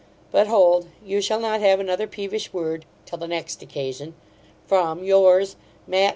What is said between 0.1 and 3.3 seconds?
But, hold, You shall not have another peevish word (till the